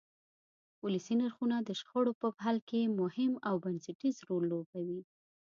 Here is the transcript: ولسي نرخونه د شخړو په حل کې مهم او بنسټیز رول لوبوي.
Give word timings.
ولسي 0.83 1.13
نرخونه 1.21 1.55
د 1.61 1.69
شخړو 1.79 2.11
په 2.21 2.27
حل 2.43 2.57
کې 2.69 2.93
مهم 3.01 3.33
او 3.47 3.55
بنسټیز 3.63 4.15
رول 4.27 4.43
لوبوي. 4.51 5.01